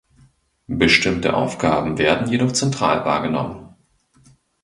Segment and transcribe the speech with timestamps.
[0.65, 3.75] Bestimmte Aufgaben werden jedoch zentral wahrgenommen.